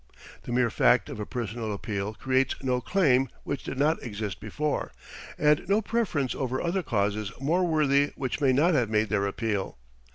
[0.45, 4.91] The mere fact of a personal appeal creates no claim which did not exist before,
[5.37, 9.77] and no preference over other causes more worthy which may not have made their appeal.